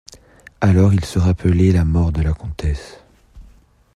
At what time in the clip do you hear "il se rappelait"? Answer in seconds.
0.95-1.71